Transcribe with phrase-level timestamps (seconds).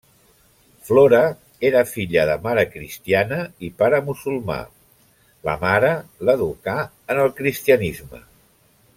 [0.85, 1.17] Flora
[1.69, 4.57] era filla de mare cristiana i pare musulmà;
[5.49, 5.91] la mare
[6.29, 6.79] l'educà
[7.15, 8.23] en el cristianisme.